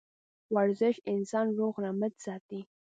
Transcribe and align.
ورزش 0.55 0.95
انسان 1.13 1.45
روغ 1.57 1.73
رمټ 1.85 2.13
ساتي 2.25 2.59